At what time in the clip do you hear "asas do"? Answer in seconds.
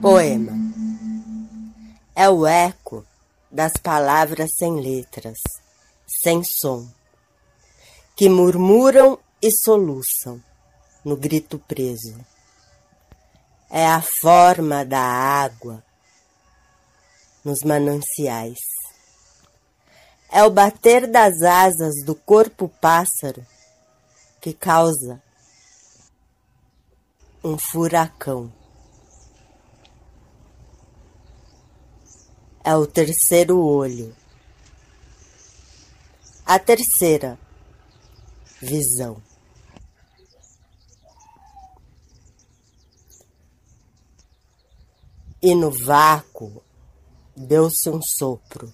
21.42-22.14